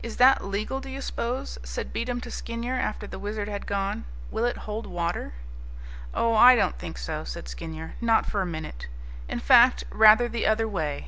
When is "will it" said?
4.30-4.58